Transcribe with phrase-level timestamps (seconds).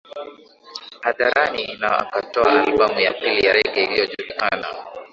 [1.03, 4.67] Hadharani na akatoa albamu ya pili ya rege iliyojulikana